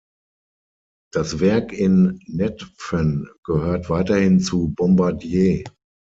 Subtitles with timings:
[1.13, 5.63] Das Werk in Netphen gehört weiterhin zu Bombardier.